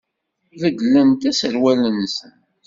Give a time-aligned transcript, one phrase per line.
[0.61, 2.35] Beddlen-d aserwal-nsen?